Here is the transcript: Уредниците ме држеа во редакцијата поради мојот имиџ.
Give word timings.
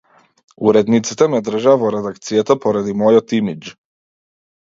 Уредниците 0.69 1.25
ме 1.33 1.41
држеа 1.49 1.75
во 1.83 1.91
редакцијата 1.95 2.57
поради 2.65 2.97
мојот 3.05 3.35
имиџ. 3.41 3.69